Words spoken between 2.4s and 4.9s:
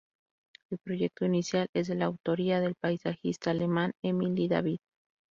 del paisajista alemán Émile David.